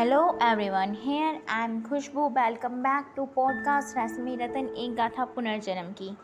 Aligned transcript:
Hello 0.00 0.20
everyone, 0.20 0.94
here 1.04 1.46
I 1.48 1.64
am 1.64 1.82
Khushboo 1.82 2.28
welcome 2.28 2.68
back 2.68 3.12
to 3.16 3.24
podcast 3.24 3.98
Rashmi 3.98 4.36
Ratan 4.36 4.74
एक 4.76 4.94
गाथा 4.94 5.24
पुनर्जन्म 5.24 5.92
की 5.92 6.16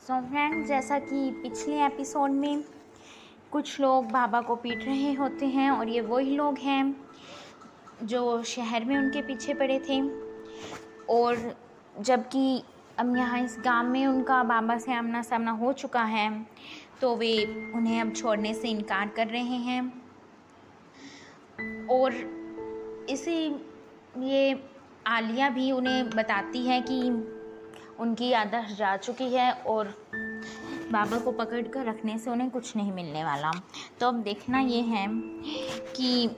सो 0.00 0.22
so 0.22 0.28
फ्रेंड 0.28 0.66
जैसा 0.66 0.98
कि 0.98 1.30
पिछले 1.30 1.84
एपिसोड 1.86 2.30
में 2.30 2.64
कुछ 3.52 3.80
लोग 3.80 4.10
बाबा 4.10 4.40
को 4.40 4.56
पीट 4.56 4.84
रहे 4.84 5.12
होते 5.12 5.46
हैं 5.46 5.70
और 5.70 5.88
ये 5.88 6.00
वही 6.00 6.36
लोग 6.36 6.58
हैं 6.58 6.96
जो 8.02 8.42
शहर 8.42 8.84
में 8.84 8.96
उनके 8.96 9.22
पीछे 9.22 9.54
पड़े 9.54 9.78
थे। 9.78 10.02
और 11.14 11.56
जबकि 12.00 12.62
अब 12.98 13.16
यहाँ 13.16 13.40
इस 13.40 13.56
गाँव 13.64 13.86
में 13.86 14.06
उनका 14.06 14.42
बाबा 14.42 14.78
से 14.78 14.94
आमना 14.94 15.22
सामना 15.22 15.50
हो 15.50 15.72
चुका 15.72 16.02
है 16.02 16.46
तो 17.00 17.16
वे 17.16 17.44
उन्हें 17.74 18.00
अब 18.00 18.12
छोड़ने 18.12 18.54
से 18.54 18.68
इनकार 18.68 19.08
कर 19.08 19.26
रहे 19.26 19.42
हैं। 19.42 20.02
और 21.90 22.41
इसी 23.10 23.48
ये 24.18 24.64
आलिया 25.06 25.48
भी 25.50 25.72
उन्हें 25.72 26.10
बताती 26.10 26.66
है 26.66 26.80
कि 26.80 27.10
उनकी 28.00 28.28
याददाश्त 28.28 28.76
जा 28.76 28.96
चुकी 28.96 29.24
है 29.24 29.52
और 29.52 29.94
बाबा 30.92 31.18
को 31.18 31.32
पकड़ 31.32 31.62
कर 31.62 31.84
रखने 31.84 32.18
से 32.18 32.30
उन्हें 32.30 32.50
कुछ 32.50 32.76
नहीं 32.76 32.92
मिलने 32.92 33.24
वाला। 33.24 33.50
तो 34.00 34.08
अब 34.08 34.14
देखना 34.14 34.60
ये 34.60 34.80
है 34.80 35.06
कि 35.96 36.30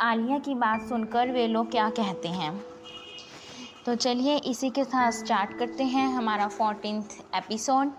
आलिया 0.00 0.38
की 0.38 0.54
बात 0.54 0.80
सुनकर 0.80 1.30
वे 1.30 1.46
लोग 1.46 1.70
क्या 1.70 1.90
कहते 1.90 2.28
हैं। 2.28 2.64
तो 3.86 3.94
चलिए 3.94 4.36
इसी 4.36 4.70
के 4.70 4.84
साथ 4.84 5.10
स्टार्ट 5.12 5.58
करते 5.58 5.84
हैं 5.84 6.08
हमारा 6.08 6.48
फोर्टीनथ 6.48 7.04
एपिसोड 7.34 7.92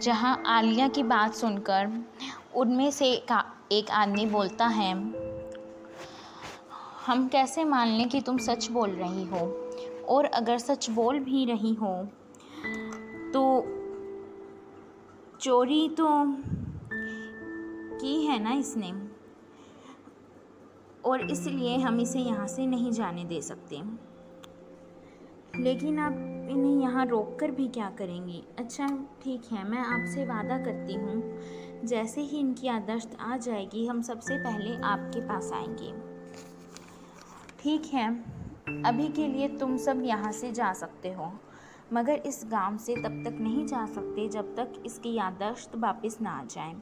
जहाँ 0.00 0.42
आलिया 0.46 0.88
की 0.88 1.02
बात 1.02 1.34
सुनकर 1.34 2.04
उनमें 2.54 2.90
से 2.90 3.16
का 3.16 3.44
एक 3.72 3.90
आदमी 3.90 4.26
बोलता 4.26 4.66
है 4.66 4.94
हम 7.06 7.26
कैसे 7.28 7.64
मान 7.64 7.88
लें 7.88 8.08
कि 8.08 8.20
तुम 8.20 8.36
सच 8.38 8.70
बोल 8.70 8.90
रही 8.90 9.24
हो? 9.24 9.38
और 10.08 10.24
अगर 10.24 10.58
सच 10.58 10.90
बोल 10.90 11.18
भी 11.18 11.44
रही 11.44 11.72
हो 11.74 11.94
तो 13.32 13.42
चोरी 15.40 15.88
तो 15.88 16.06
की 18.00 18.14
है 18.26 18.42
ना 18.42 18.52
इसने? 18.52 18.92
और 21.04 21.30
इसलिए 21.30 21.76
हम 21.76 22.00
इसे 22.00 22.18
यहाँ 22.18 22.46
से 22.46 22.66
नहीं 22.66 22.92
जाने 22.92 23.24
दे 23.24 23.40
सकते। 23.40 23.80
लेकिन 25.58 25.98
आप 25.98 26.12
इन्हें 26.50 26.80
यहाँ 26.82 27.06
रोक 27.06 27.36
कर 27.40 27.50
भी 27.50 27.68
क्या 27.68 27.90
करेंगी? 27.90 28.42
अच्छा 28.58 28.86
ठीक 29.22 29.42
है, 29.52 29.68
मैं 29.68 29.78
आपसे 29.78 30.24
वादा 30.26 30.58
करती 30.58 30.94
हूँ। 30.94 31.86
जैसे 31.86 32.20
ही 32.20 32.38
इनकी 32.38 32.68
आदर्श 32.68 33.08
आ 33.20 33.36
जाएगी, 33.36 33.86
हम 33.86 34.02
सबसे 34.02 34.38
पहले 34.38 34.76
आपके 34.84 35.20
पास 35.20 35.50
आएँगे। 35.52 36.01
ठीक 37.62 37.84
है, 37.84 38.08
अभी 38.86 39.08
के 39.08 39.26
लिए 39.26 39.48
तुम 39.48 39.76
सब 39.76 40.02
यहाँ 40.04 40.32
से 40.32 40.50
जा 40.52 40.72
सकते 40.72 41.12
हो। 41.12 41.32
मगर 41.92 42.14
इस 42.14 42.40
गाँव 42.50 42.76
से 42.76 42.94
तब 42.94 43.22
तक 43.24 43.36
नहीं 43.40 43.66
जा 43.66 43.84
सकते 43.86 44.28
जब 44.28 44.54
तक 44.56 44.82
इसकी 44.86 45.12
याददाश्त 45.14 45.76
वापस 45.76 46.18
ना 46.22 46.30
आ 46.30 46.44
जाए। 46.44 46.72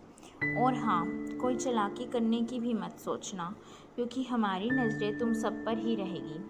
और 0.62 0.74
हाँ 0.74 1.04
कोई 1.40 1.56
चलाकी 1.56 2.04
करने 2.04 2.42
की 2.42 2.60
भी 2.60 2.74
मत 2.74 2.98
सोचना, 2.98 3.54
क्योंकि 3.94 4.24
हमारी 4.24 4.70
नज़रें 4.70 5.18
तुम 5.18 5.34
सब 5.34 5.64
पर 5.64 5.78
ही 5.78 5.94
रहेगी। 5.94 6.40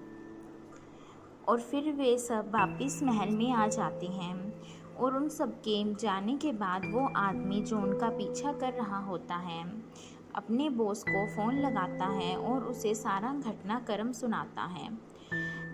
और 1.48 1.61
फिर 1.61 1.92
वे 1.92 2.19
सब 2.19 2.50
वापस 2.55 3.00
महल 3.03 3.31
में 3.31 3.53
आ 3.53 3.67
जाते 3.67 4.06
हैं। 4.06 4.62
और 4.97 5.17
उन 5.17 5.28
सब 5.28 5.61
के 5.61 5.94
जाने 5.94 6.37
के 6.37 6.53
बाद 6.53 6.83
वो 6.84 7.09
आदमी 7.17 7.61
जो 7.61 7.78
उनका 7.78 8.09
पीछा 8.09 8.53
कर 8.53 8.72
रहा 8.72 8.98
होता 8.98 9.34
है 9.34 9.65
अपने 10.34 10.70
बॉस 10.70 11.03
को 11.03 11.36
फ़ोन 11.36 11.55
लगाता 11.55 12.06
है 12.06 12.36
और 12.36 12.64
उसे 12.64 12.95
सारा 12.95 13.34
घटनाक्रम 13.34 14.12
सुनाता 14.12 14.62
है। 14.62 15.10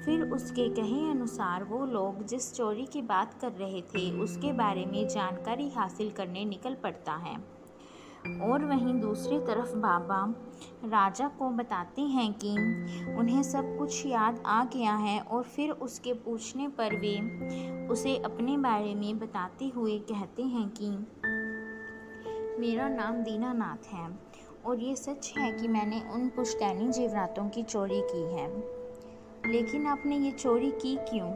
फिर 0.05 0.23
उसके 0.23 0.69
कहे 0.69 1.11
अनुसार 1.11 1.65
वो 1.65 1.87
लोग 1.87 2.27
जिस 2.27 2.55
चोरी 2.55 2.87
की 2.87 3.03
बात 3.03 3.35
कर 3.41 3.53
रहे 3.53 3.83
थे, 3.83 4.21
उसके 4.21 4.53
बारे 4.53 4.87
में 4.87 5.09
जानकारी 5.09 5.71
हासिल 5.71 6.11
करने 6.11 6.45
निकल 6.45 6.75
पड़ता 6.75 7.13
है। 7.13 7.57
और 8.41 8.65
वहीं 8.65 9.01
दूसरी 9.01 9.39
तरफ़ 9.39 9.75
बाबा 9.75 10.35
राजा 10.85 11.29
को 11.29 11.51
बताते 11.51 12.03
हैं 12.03 12.33
कि 12.33 12.51
उन्हें 13.15 13.43
सब 13.43 13.79
कुछ 13.79 14.07
याद 14.07 14.43
आ 14.47 14.65
गया 14.65 14.95
है 14.95 15.21
और 15.21 15.43
फिर 15.43 15.71
उसके 15.71 16.13
पूछने 16.13 16.69
पर 16.69 16.97
वे 16.97 17.21
उसे 17.89 18.17
अपने 18.17 18.59
बारे 18.59 18.95
में 18.95 19.19
बताते 19.19 19.69
हुए 19.69 19.99
कहते 19.99 20.43
हैं 20.43 20.69
कि, 20.69 20.91
मेरा 22.61 22.89
नाम 22.89 23.15
दीनानाथ 23.15 23.87
है। 23.87 24.26
और 24.67 24.81
ये 24.81 24.97
सच 24.97 25.35
है 25.39 25.53
कि 25.53 25.69
मैंने 25.69 26.03
उन 26.13 26.29
पुश्तैनी 26.29 26.89
जेवरातों 26.89 27.49
की 27.49 27.63
चोरी 27.63 28.01
की 28.01 28.23
है। 28.23 28.59
लेकिन 29.53 29.87
आपने 29.87 30.17
ये 30.17 30.31
चोरी 30.31 30.71
की 30.71 30.97
क्यों? 30.97 31.31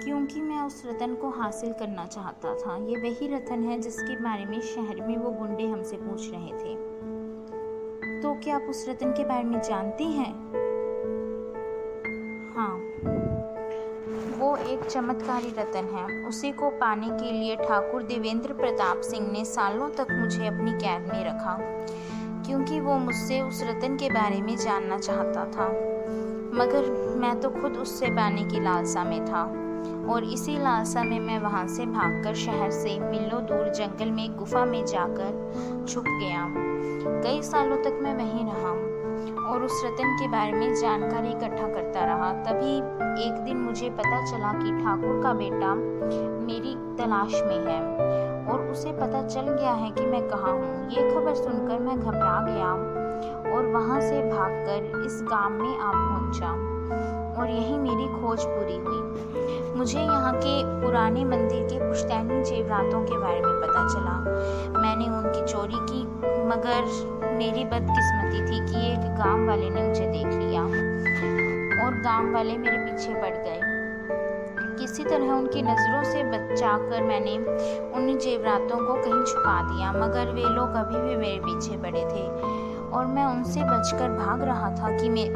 क्योंकि 0.00 0.40
मैं 0.40 0.62
उस 0.62 0.82
रतन 0.86 1.14
को 1.14 1.30
हासिल 1.30 1.72
करना 1.72 2.06
चाहता 2.06 2.54
था। 2.54 2.76
ये 2.76 2.96
वही 2.96 3.28
रतन 3.28 3.64
है 3.64 3.78
जिसके 3.78 4.22
बारे 4.22 4.44
में 4.44 4.60
शहर 4.60 5.06
में 5.06 5.16
वो 5.16 5.30
गुंडे 5.30 5.66
हमसे 5.66 5.96
पूछ 5.96 6.30
रहे 6.30 6.52
थे। 6.52 6.74
तो 8.22 8.34
क्या 8.34 8.56
आप 8.56 8.62
उस 8.62 8.88
रतन 8.88 9.10
के 9.10 9.24
बारे 9.24 9.44
में 9.44 9.60
जानते 9.60 10.04
हैं? 10.04 10.63
एक 14.74 14.84
चमत्कारी 14.84 15.48
रतन 15.58 15.88
है। 15.94 16.04
उसी 16.28 16.50
को 16.52 16.68
पाने 16.70 17.08
के 17.10 17.32
लिए 17.32 17.56
ठाकुर 17.56 18.02
देवेंद्र 18.02 18.52
प्रताप 18.52 19.00
सिंह 19.00 19.30
ने 19.32 19.44
सालों 19.44 19.88
तक 19.88 20.06
मुझे 20.10 20.46
अपनी 20.46 20.72
कैद 20.72 21.02
में 21.12 21.24
रखा, 21.24 21.56
क्योंकि 22.46 22.80
वो 22.80 22.98
मुझसे 22.98 23.40
उस 23.40 23.62
रतन 23.62 23.96
के 23.96 24.08
बारे 24.10 24.40
में 24.42 24.56
जानना 24.56 24.98
चाहता 24.98 25.44
था। 25.44 25.68
मगर 26.54 26.90
मैं 27.16 27.40
तो 27.40 27.50
खुद 27.50 27.76
उससे 27.76 28.10
पाने 28.10 28.44
की 28.44 28.60
लालसा 28.60 29.04
में 29.04 29.24
था, 29.24 29.42
और 30.12 30.24
इसी 30.24 30.56
लालसा 30.58 31.02
में 31.02 31.18
मैं 31.20 31.38
वहाँ 31.38 31.66
से 31.68 31.86
भागकर 31.86 32.34
शहर 32.34 32.70
से 32.70 32.98
मिलो 33.00 33.38
दूर 33.40 33.68
जंगल 33.68 34.10
में 34.10 34.36
गुफा 34.36 34.64
में 34.64 34.84
जाकर 34.84 35.86
छुप 35.88 36.04
गया। 36.04 36.46
कई 37.22 37.42
सालों 37.42 37.76
तक 37.76 37.98
मैं 38.02 38.14
वहीं 38.14 38.44
रहा। 38.44 38.93
और 39.38 39.62
उस 39.62 39.82
रतन 39.84 40.16
के 40.16 40.28
बारे 40.28 40.52
में 40.52 40.74
जानकारी 40.74 41.28
इकट्ठा 41.28 41.66
करता 41.68 42.04
रहा। 42.04 42.32
तभी 42.44 42.76
एक 43.26 43.42
दिन 43.44 43.56
मुझे 43.56 43.90
पता 43.90 44.24
चला 44.24 44.52
कि 44.52 44.70
ठाकुर 44.82 45.22
का 45.22 45.32
बेटा 45.32 45.74
मेरी 45.74 46.74
तलाश 46.98 47.42
में 47.42 47.58
है 47.66 47.80
और 48.52 48.66
उसे 48.70 48.92
पता 48.92 49.22
चल 49.26 49.48
गया 49.48 49.72
है 49.72 49.90
कि 49.90 50.06
मैं 50.06 50.22
कहाँ 50.28 50.52
हूँ। 50.52 50.88
ये 50.90 51.10
खबर 51.10 51.34
सुनकर 51.34 51.78
मैं 51.78 51.98
घबरा 52.00 52.40
गया 52.46 52.70
और 53.54 53.66
वहाँ 53.66 54.00
से 54.00 54.22
भागकर 54.22 55.02
इस 55.06 55.20
गाँव 55.22 55.50
में 55.50 55.78
आ 55.78 55.90
पहुँचा 55.92 56.50
और 57.40 57.50
यही 57.50 57.78
मेरी 57.78 58.06
खोज 58.20 58.44
पूरी 58.44 58.76
हुई। 58.76 59.72
मुझे 59.76 60.00
यहाँ 60.00 60.32
के 60.36 60.62
पुराने 60.80 61.24
मंदिर 61.24 61.62
के 61.62 61.78
पुश्तैनी 61.88 62.42
जेवरातों 62.44 63.04
के 63.04 63.18
बारे 63.18 63.40
में 63.40 63.54
पता 63.60 63.86
चला। 63.88 64.18
मैंने 64.80 65.06
उनकी 65.08 65.42
चोरी 65.52 65.78
की, 65.80 66.02
मगर 66.48 66.84
मेरी 67.34 67.64
बदकिस्मती 67.64 68.40
थी 68.40 68.58
कि 68.66 68.92
एक 68.92 69.14
गाँव 69.16 69.46
वाले 69.46 69.70
ने 69.70 69.82
मुझे 69.82 70.06
देख 70.06 70.26
लिया 70.26 70.62
और 71.84 72.00
गाँव 72.02 72.32
वाले 72.32 72.56
मेरे 72.56 72.76
पीछे 72.76 73.14
पड़ 73.14 73.34
गए। 73.36 73.60
किसी 74.78 75.04
तरह 75.04 75.32
उनकी 75.32 75.62
नज़रों 75.62 76.02
से 76.04 76.22
बचाकर 76.24 77.02
मैंने 77.02 77.36
उन 77.96 78.16
जेवरातों 78.18 78.78
को 78.78 78.94
कहीं 78.94 79.22
छुपा 79.24 79.60
दिया, 79.62 79.92
मगर 79.92 80.32
वे 80.32 80.42
लोग 80.42 80.74
अभी 80.74 81.00
भी 81.00 81.16
मेरे 81.16 81.38
पीछे 81.38 81.76
पड़े 81.76 82.04
थे 82.04 82.26
और 82.90 83.06
मैं 83.06 83.24
उनसे 83.24 83.60
बचकर 83.60 84.10
भाग 84.10 84.42
रहा 84.42 84.70
था 84.70 84.96
कि 84.98 85.08
मैं, 85.08 85.28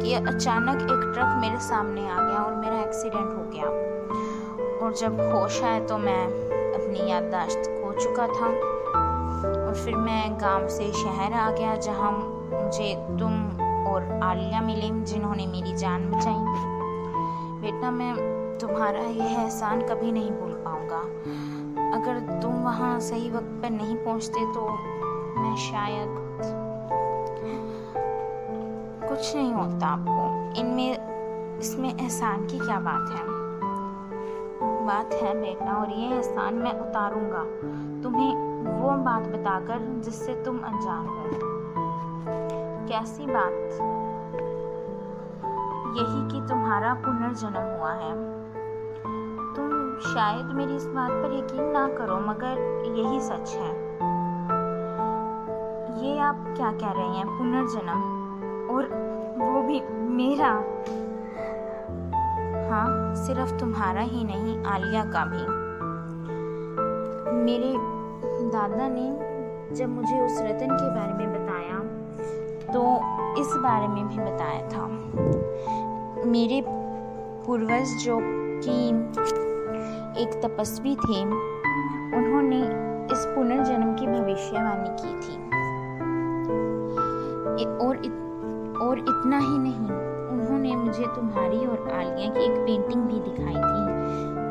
कि 0.00 0.14
अचानक 0.14 0.82
एक 0.82 1.12
ट्रक 1.14 1.36
मेरे 1.40 1.60
सामने 1.60 2.08
आ 2.08 2.20
गया 2.20 2.42
और 2.42 2.54
मेरा 2.54 2.80
एक्सीडेंट 2.80 3.36
हो 3.36 3.50
गया। 3.54 3.68
और 4.78 4.94
जब 4.94 5.20
होश 5.32 5.62
आया 5.62 5.80
तो 5.86 5.98
मैं 5.98 6.24
अपनी 6.74 7.10
याददाश्त 7.10 7.70
खो 7.70 7.92
चुका 7.92 8.26
था। 8.26 8.77
और 9.68 9.74
फिर 9.74 9.96
मैं 9.96 10.34
गाँव 10.40 10.68
से 10.68 10.92
शहर 10.92 11.32
आ 11.32 11.50
गया 11.50 11.74
जहाँ 11.76 12.10
मुझे 12.10 12.94
तुम 13.20 13.32
और 13.86 14.20
आलिया 14.22 14.60
मिले, 14.60 14.88
जिन्होंने 15.04 15.46
मेरी 15.46 15.74
जान 15.76 16.10
बचाई। 16.10 16.34
बेटा, 17.62 17.90
मैं 17.90 18.14
तुम्हारा 18.58 19.00
यह 19.00 19.40
एहसान 19.40 19.80
कभी 19.80 20.12
नहीं 20.12 20.30
भूल 20.30 20.52
पाऊँगा। 20.64 21.00
अगर 21.98 22.40
तुम 22.42 22.52
वहाँ 22.52 23.00
सही 23.00 23.30
वक्त 23.30 23.60
पर 23.62 23.70
नहीं 23.70 23.96
पहुँचते 23.96 24.46
तो 24.54 24.68
मैं 25.40 25.54
शायद 25.56 26.16
कुछ 29.08 29.36
नहीं 29.36 29.52
होता 29.52 29.86
आपको। 29.86 30.60
इनमें, 30.60 31.58
इसमें 31.58 31.94
एहसान 31.94 32.46
की 32.46 32.58
क्या 32.58 32.80
बात 32.80 33.10
है? 33.10 33.26
बात 34.86 35.12
है 35.12 35.40
बेटा, 35.40 35.72
और 35.72 35.90
ये 35.90 36.14
एहसान 36.16 36.54
मैं 36.54 36.78
उतारूँगा। 36.80 37.44
तुम्हें 38.02 38.47
वो 38.88 38.96
बात 38.96 39.22
बताकर 39.22 40.00
जिससे 40.00 40.34
तुम 40.34 40.58
अनजान 40.58 41.06
हो। 41.06 41.24
कैसी 42.88 43.26
बात? 43.26 43.52
यही 45.98 46.28
कि 46.30 46.48
तुम्हारा 46.48 46.94
पुनर्जन्म 46.94 47.78
हुआ 47.78 47.92
है। 47.92 48.12
तुम 49.54 49.98
शायद 50.14 50.46
मेरी 50.46 50.76
इस 50.76 50.86
बात 50.86 51.10
पर 51.10 51.38
यकीन 51.38 51.64
ना 51.64 51.88
करो, 51.88 52.16
मगर 52.16 52.82
यही 52.96 53.20
सच 53.20 53.54
है। 53.54 53.98
ये 56.04 56.18
आप 56.18 56.54
क्या 56.56 56.72
कह 56.72 56.90
रहे 56.90 57.08
हैं, 57.08 57.26
पुनर्जन्म? 57.26 58.18
और 58.70 58.84
वो 59.38 59.62
भी 59.62 59.80
मेरा? 59.98 60.50
हाँ 62.70 63.14
सिर्फ़ 63.14 63.54
तुम्हारा 63.54 64.00
ही 64.00 64.24
नहीं, 64.24 64.64
आलिया 64.64 65.04
का 65.04 65.24
भी। 65.24 65.68
मेरे 67.32 67.97
दादा 68.48 68.88
ने 68.88 69.06
जब 69.76 69.88
मुझे 69.88 70.20
उस 70.20 70.40
रतन 70.40 70.70
के 70.72 70.88
बारे 70.94 71.12
में 71.12 71.32
बताया 71.32 71.78
तो 72.72 72.82
इस 73.40 73.52
बारे 73.62 73.88
में 73.88 74.08
भी 74.08 74.18
बताया 74.18 74.68
था। 74.68 74.86
मेरे 76.30 76.62
पूर्वज 77.46 77.96
जो 78.04 78.18
कि 78.64 78.76
एक 80.22 80.40
तपस्वी 80.44 80.94
थे 80.96 81.22
उन्होंने 82.18 82.62
इस 83.12 83.24
पुनर्जन्म 83.26 83.94
की 83.94 84.06
भविष्यवाणी 84.06 84.90
की 85.02 85.12
थी। 85.20 85.36
और 87.78 87.96
इत, 88.04 88.12
और 88.82 88.98
इतना 88.98 89.38
ही 89.38 89.58
नहीं 89.58 89.88
उन्होंने 90.30 90.74
मुझे 90.76 91.04
तुम्हारी 91.04 91.66
और 91.66 91.88
आलिया 91.92 92.30
की 92.30 92.44
एक 92.44 92.58
पेंटिंग 92.58 93.02
भी 93.02 93.20
दिखाई 93.20 93.54
थी। 93.54 93.82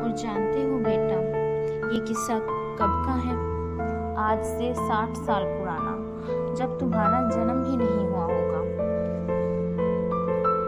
और 0.02 0.12
जानते 0.16 0.62
हो 0.62 0.78
बेटा 0.78 1.20
ये 1.94 2.00
किस्सा 2.06 2.38
कब 2.80 3.02
का 3.06 3.12
है? 3.12 3.57
आज 4.18 4.44
से 4.44 4.74
साठ 4.74 5.16
साल 5.16 5.44
पुराना, 5.44 5.92
जब 6.54 6.78
तुम्हारा 6.78 7.30
जन्म 7.30 7.70
ही 7.70 7.76
नहीं 7.76 8.08
हुआ 8.08 8.22
होगा। 8.22 8.58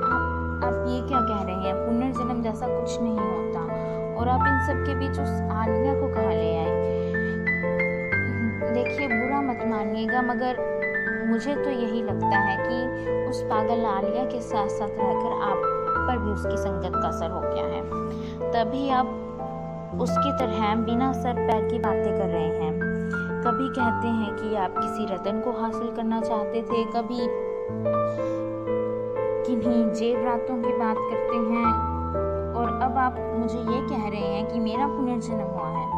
आप 0.06 0.70
आप 0.70 0.86
ये 0.88 1.08
क्या 1.08 1.20
कह 1.20 1.42
रहे 1.42 1.54
हैं? 1.54 1.74
पुनर्जन्म 1.74 2.42
जैसा 2.42 2.66
कुछ 2.80 3.00
नहीं 3.00 3.18
होता। 3.18 3.60
और 4.16 4.28
आप 4.28 4.40
इन 4.40 4.60
सब 4.66 4.84
के 4.86 4.94
बीच 4.94 5.10
उस 5.10 5.40
आलिया 5.50 5.94
को 5.94 6.14
कहा 6.14 6.30
ले 6.30 6.56
आए? 6.56 6.80
देखिए, 8.74 9.08
बुरा 9.08 9.40
मत 9.40 9.64
मानिएगा, 9.66 10.22
मगर 10.22 10.70
मुझे 11.30 11.54
तो 11.54 11.70
यही 11.70 12.02
लगता 12.02 12.38
है 12.38 12.56
कि 12.60 13.06
उस 13.30 13.42
पागल 13.42 13.84
आलिया 13.84 14.24
के 14.24 14.40
साथ 14.40 14.68
साथ 14.68 14.88
रहकर 14.88 15.42
आप 15.42 15.62
पर 16.08 16.18
भी 16.18 16.30
उसकी 16.30 16.56
संगत 16.56 16.92
का 17.02 17.08
असर 17.08 17.30
हो 17.30 17.40
गया 17.40 17.64
है। 17.64 17.82
तभी 18.52 18.90
आप 18.90 19.06
उसकी 20.00 20.32
तरह 20.32 20.74
बिना 20.74 21.12
सर 21.12 21.32
पैर 21.32 21.68
की 21.68 21.78
बातें 21.78 22.18
कर 22.18 22.28
रहे 22.28 22.48
हैं। 22.48 22.69
कभी 23.40 23.68
कहते 23.68 24.08
हैं 24.08 24.34
कि 24.36 24.54
आप 24.56 24.74
किसी 24.78 25.14
रतन 25.14 25.40
को 25.40 25.52
हासिल 25.52 25.90
करना 25.96 26.20
चाहते 26.20 26.62
थे, 26.62 26.84
कभी 26.84 27.18
किन्हीं 29.46 29.92
जेब 29.92 30.24
रातों 30.24 30.62
की 30.62 30.72
बात 30.78 30.96
करते 30.96 31.36
हैं। 31.36 31.72
और 32.54 32.80
अब 32.82 32.98
आप 32.98 33.16
मुझे 33.38 33.58
ये 33.58 33.88
कह 33.88 34.08
रहे 34.08 34.20
हैं 34.20 34.52
कि 34.52 34.60
मेरा 34.60 34.86
पुनर्जन्म 34.86 35.40
हुआ 35.40 35.68
है। 35.68 35.88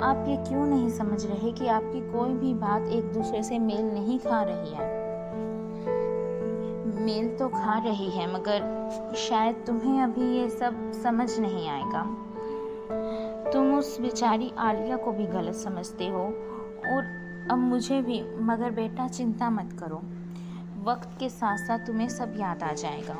आप 0.00 0.24
ये 0.28 0.36
क्यों 0.36 0.66
नहीं 0.66 0.88
समझ 0.88 1.26
रहे 1.26 1.52
कि 1.52 1.68
आपकी 1.68 2.00
कोई 2.00 2.28
भी 2.28 2.54
बात 2.54 2.82
एक 2.82 3.12
दूसरे 3.12 3.42
से 3.42 3.58
मेल 3.58 3.84
नहीं 3.94 4.18
खा 4.18 4.42
रही 4.42 4.74
है? 4.74 5.02
मेल 7.04 7.36
तो 7.36 7.48
खा 7.48 7.78
रही 7.78 8.10
है, 8.10 8.34
मगर 8.34 8.90
शायद 9.16 9.64
तुम्हें 9.66 10.02
अभी 10.02 10.36
ये 10.38 10.48
सब 10.48 10.92
समझ 10.92 11.40
नहीं 11.40 11.68
आएगा। 11.68 12.16
तुम 13.52 13.74
उस 13.74 14.00
बेचारी 14.00 14.52
आलिया 14.58 14.96
को 14.96 15.12
भी 15.12 15.26
गलत 15.26 15.54
समझते 15.54 16.08
हो 16.08 16.22
और 16.92 17.22
अब 17.50 17.58
मुझे 17.58 18.02
भी, 18.02 18.22
मगर 18.36 18.70
बेटा 18.70 19.08
चिंता 19.08 19.50
मत 19.50 19.76
करो। 19.80 20.02
वक्त 20.84 21.08
के 21.20 21.28
साथ 21.28 21.56
साथ 21.56 21.78
तुम्हें 21.78 22.08
सब 22.08 22.34
याद 22.36 22.62
आ 22.62 22.72
जाएगा। 22.72 23.14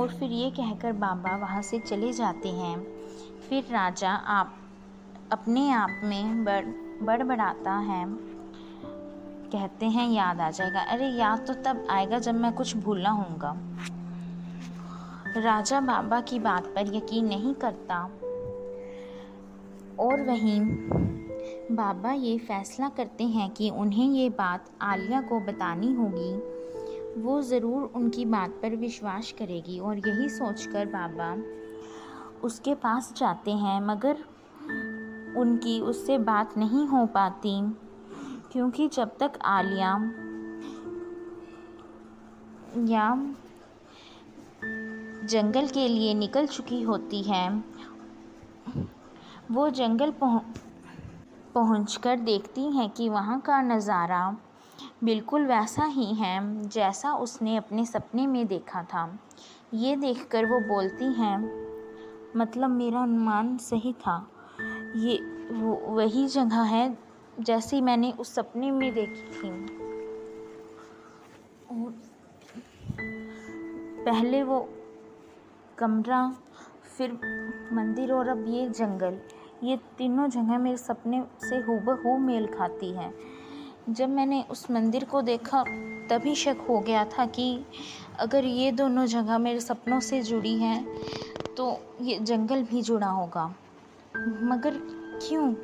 और 0.00 0.08
फिर 0.08 0.30
ये 0.30 0.50
कहकर 0.50 0.92
बाबा 0.92 1.36
वहाँ 1.36 1.62
से 1.62 1.78
चले 1.78 2.12
जाते 2.12 2.48
हैं। 2.48 2.86
फिर 3.48 3.64
राजा 3.70 4.10
आप, 4.10 4.56
अपने 5.32 5.70
आप 5.70 6.00
में 6.04 6.44
बड़ 6.44 6.64
बड़बड़ाता 7.06 7.72
है। 7.72 8.06
कहते 9.52 9.86
हैं, 9.86 10.10
याद 10.10 10.40
आ 10.40 10.50
जाएगा। 10.50 10.80
अरे, 10.80 11.06
याद 11.06 11.46
तो 11.46 11.54
तब 11.54 11.86
आएगा 11.90 12.18
जब 12.18 12.34
मैं 12.34 12.52
कुछ 12.52 12.76
भूला 12.76 13.10
हूँगा 13.10 13.56
राजा 15.36 15.80
बाबा 15.80 16.20
की 16.20 16.38
बात 16.38 16.64
पर 16.66 16.96
यकीन 16.96 17.26
नहीं 17.26 17.54
करता। 17.54 18.10
और 20.00 20.22
वहीं 20.22 20.60
बाबा 21.70 22.12
ये 22.12 22.36
फैसला 22.38 22.88
करते 22.88 23.24
हैं 23.24 23.50
कि 23.50 23.70
उन्हें 23.70 24.06
ये 24.06 24.28
बात 24.30 24.70
आलिया 24.82 25.20
को 25.20 25.40
बतानी 25.40 25.92
होगी। 25.94 26.32
वो 27.22 27.40
ज़रूर 27.42 27.82
उनकी 27.96 28.24
बात 28.24 28.58
पर 28.62 28.76
विश्वास 28.76 29.32
करेगी 29.38 29.78
और 29.78 29.98
यही 29.98 30.28
सोचकर 30.28 30.86
बाबा 30.86 31.32
उसके 32.42 32.74
पास 32.74 33.12
जाते 33.16 33.50
हैं, 33.50 33.80
मगर 33.80 34.24
उनकी 35.36 35.80
उससे 35.80 36.18
बात 36.18 36.56
नहीं 36.58 36.86
हो 36.86 37.04
पाती, 37.06 37.60
क्योंकि 38.52 38.88
जब 38.88 39.16
तक 39.20 39.38
आलिया 39.44 39.90
या 42.88 43.14
जंगल 45.26 45.66
के 45.66 45.88
लिए 45.88 46.14
निकल 46.14 46.46
चुकी 46.46 46.82
होती 46.82 47.22
है 47.22 47.48
वो 49.50 49.68
जंगल 49.70 50.12
पहुँच 51.54 51.96
कर 51.96 52.16
देखती 52.18 52.62
हैं 52.70 52.88
कि 52.90 53.08
वहाँ 53.08 53.38
का 53.40 53.60
नज़ारा 53.62 54.36
बिल्कुल 55.04 55.46
वैसा 55.46 55.84
ही 55.84 56.14
है, 56.14 56.68
जैसा 56.68 57.12
उसने 57.14 57.56
अपने 57.56 57.84
सपने 57.84 58.26
में 58.26 58.46
देखा 58.46 58.82
था। 58.84 59.18
ये 59.74 59.96
देखकर 59.96 60.44
वो 60.44 60.58
बोलती 60.68 61.12
हैं 61.12 61.38
मतलब 62.36 62.70
मेरा 62.70 63.02
अनुमान 63.02 63.56
सही 63.58 63.92
था। 63.92 64.16
ये 64.96 65.16
वो, 65.52 65.74
वही 65.88 66.26
जगह 66.26 66.62
है 66.64 66.96
जैसी 67.40 67.80
मैंने 67.80 68.12
उस 68.12 68.34
सपने 68.34 68.70
में 68.70 68.92
देखी 68.94 69.26
थी। 69.32 69.50
और 71.70 71.94
पहले 74.04 74.42
वो 74.42 74.68
कमरा, 75.78 76.28
फिर 76.96 77.12
मंदिर 77.72 78.12
और 78.12 78.28
अब 78.28 78.44
ये 78.48 78.68
जंगल। 78.70 79.18
ये 79.64 79.76
तीनों 79.98 80.28
जगह 80.28 80.58
मेरे 80.58 80.76
सपने 80.76 81.22
से 81.40 81.56
हूबहू 81.58 82.16
मेल 82.18 82.46
खाती 82.48 82.90
हैं। 82.92 83.12
जब 83.90 84.08
मैंने 84.08 84.42
उस 84.50 84.70
मंदिर 84.70 85.04
को 85.04 85.22
देखा, 85.22 85.62
तभी 86.10 86.34
शक 86.34 86.66
हो 86.68 86.78
गया 86.80 87.04
था 87.04 87.26
कि 87.26 87.64
अगर 88.20 88.44
ये 88.44 88.70
दोनों 88.72 89.06
जगह 89.06 89.38
मेरे 89.38 89.60
सपनों 89.60 90.00
से 90.00 90.22
जुड़ी 90.22 90.54
हैं 90.54 90.84
तो 91.56 91.78
ये 92.02 92.18
जंगल 92.18 92.62
भी 92.62 92.82
जुड़ा 92.82 93.06
होगा। 93.06 93.46
मगर 94.42 94.78
क्यों? 95.22 95.54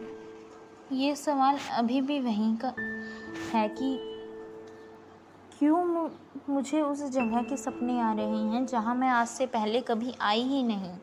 ये 0.93 1.15
सवाल 1.17 1.59
अभी 1.73 2.01
भी 2.01 2.19
वहीं 2.21 2.57
का 2.57 2.75
है 3.53 3.69
कि 3.69 3.97
क्यों 5.59 6.09
मुझे 6.49 6.81
उस 6.81 7.03
जगह 7.11 7.43
के 7.43 7.57
सपने 7.57 8.01
आ 8.01 8.13
रहे 8.13 8.43
हैं, 8.45 8.67
जहाँ 8.67 8.95
मैं 8.95 9.09
आज 9.09 9.27
से 9.29 9.47
पहले 9.47 9.81
कभी 9.81 10.15
आई 10.21 10.43
ही 10.43 10.63
नहीं? 10.63 10.95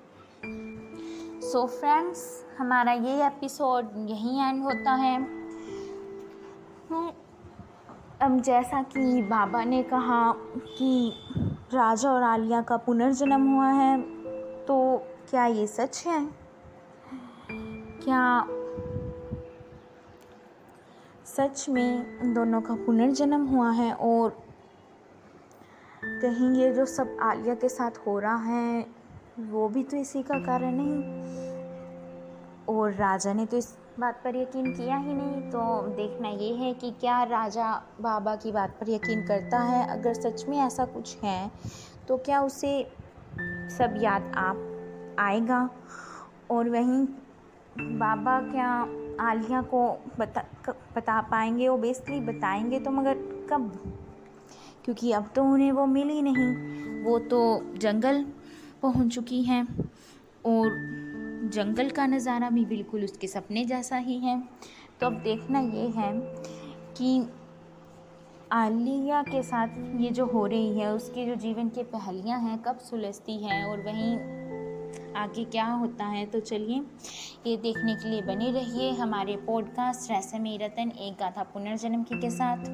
सो 1.50 1.62
so 1.62 1.68
फ्रेंड्स 1.68 2.46
हमारा 2.58 2.91
ये 2.91 3.27
एपिसोड 3.27 3.89
यहीं 4.10 4.41
एंड 4.41 4.63
होता 4.63 4.91
है। 4.91 5.24
अब 8.22 8.41
जैसा 8.41 8.84
कि 8.84 9.22
बाबा 9.22 9.63
ने 9.63 9.84
कहा 9.84 10.34
कि 10.58 11.13
राजा 11.74 12.12
और 12.12 12.24
आलिया 12.24 12.62
का 12.62 12.77
पुनर्जन्म 12.77 13.50
हुआ 13.51 13.68
है 13.68 14.01
तो 14.65 15.03
क्या 15.29 15.46
ये 15.46 15.68
सच 15.68 16.03
है? 16.08 16.29
क्या 18.03 18.48
सच 21.25 21.70
में 21.70 22.03
दोनों 22.34 22.62
का 22.62 22.74
पुनर्जन्म 22.74 23.46
हुआ 23.46 23.72
है 23.72 23.94
और 23.94 24.44
कहीं 26.03 26.56
ये 26.56 26.74
जो 26.74 26.86
सब 26.86 27.18
आलिया 27.22 27.56
के 27.56 27.70
साथ 27.70 27.91
हो 28.08 28.20
रहा 28.20 28.36
है, 28.36 28.86
वो 29.39 29.70
भी 29.70 29.84
तो 29.84 29.98
इसी 29.98 30.24
का 30.24 30.39
कारण 30.39 30.72
नहीं 30.72 31.18
और 32.69 32.93
राजा 32.93 33.33
ने 33.33 33.45
तो 33.45 33.57
इस 33.57 33.77
बात 33.99 34.21
पर 34.23 34.35
यकीन 34.35 34.73
किया 34.73 34.97
ही 34.97 35.13
नहीं। 35.13 35.41
तो 35.51 35.61
देखना 35.88 36.29
ये 36.29 36.53
है 36.55 36.73
कि 36.73 36.91
क्या 36.91 37.21
राजा 37.23 37.71
बाबा 38.01 38.35
की 38.35 38.51
बात 38.51 38.77
पर 38.79 38.89
यकीन 38.89 39.25
करता 39.27 39.59
है? 39.59 39.88
अगर 39.89 40.13
सच 40.13 40.45
में 40.49 40.57
ऐसा 40.57 40.85
कुछ 40.85 41.17
है 41.17 41.51
तो 42.07 42.17
क्या 42.17 42.41
उसे 42.41 42.71
सब 43.69 43.99
याद 44.01 44.31
आप 44.35 45.15
आएगा? 45.19 45.69
और 46.51 46.69
वहीं 46.69 47.05
बाबा 47.99 48.39
क्या 48.41 48.69
आलिया 49.21 49.61
को 49.61 49.81
बता 50.19 50.43
बता 50.95 51.19
पाएँगे? 51.21 51.67
ओबेसली 51.67 52.19
बताएँगे 52.19 52.79
तो 52.79 52.91
मगर 52.91 53.17
कब? 53.51 53.71
क्योंकि 54.85 55.11
अब 55.11 55.29
तो 55.35 55.43
उन्हें 55.43 55.71
वो 55.71 55.85
मिल 55.85 56.07
नहीं। 56.23 57.03
वो 57.03 57.19
तो 57.19 57.39
जंगल 57.77 58.25
पहुँच 58.81 59.13
चुकी 59.15 59.41
हैं 59.43 59.63
और 60.45 60.69
जंगल 61.50 61.89
का 61.89 62.06
नज़ारा 62.08 62.50
भी 62.50 62.65
बिल्कुल 62.65 63.03
उसके 63.03 63.27
सपने 63.27 63.65
जैसा 63.65 63.98
ही 63.98 64.18
है। 64.20 64.41
तो 65.00 65.06
अब 65.06 65.13
देखना 65.24 65.60
ये 65.60 65.88
है 65.89 66.12
कि 66.98 67.27
आलिया 68.51 69.22
के 69.22 69.41
साथ 69.44 69.77
ये 70.01 70.10
जो 70.10 70.25
हो 70.25 70.46
रही 70.46 70.79
है, 70.79 70.94
उसके 70.94 71.25
जो 71.25 71.36
जीवन 71.36 71.70
की 71.70 71.84
पहलियाँ 71.86 72.39
हैं, 72.39 72.58
कब 72.58 72.77
सुलझती 72.79 73.38
हैं 73.38 73.63
और 73.65 73.82
वहीं 73.82 74.18
आगे 75.15 75.44
क्या 75.46 75.65
होता 75.65 76.06
है 76.06 76.25
तो 76.25 76.39
चलिए 76.39 76.82
ये 77.48 77.56
देखने 77.58 77.96
के 77.96 78.10
लिए 78.10 78.22
बने 78.22 78.51
रहिए 78.51 78.91
हमारे 78.91 79.36
पॉडकास्ट 79.38 80.12
रसम 80.12 80.46
रतन, 80.62 80.91
एक 80.91 81.13
गाथा 81.13 81.44
पुनर्जन्म 81.44 82.03
की 82.03 82.22
के 82.22 82.29
साथ। 82.29 82.65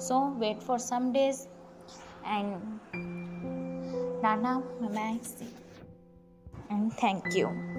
So 0.00 0.20
wait 0.40 0.60
for 0.60 0.78
some 0.78 1.10
days 1.12 1.46
and 2.26 2.54
नाना, 4.24 4.58
मैं 4.82 5.14
एंड 6.72 6.90
थैंक 6.92 7.36
यू 7.36 7.69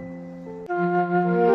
Música 0.81 1.50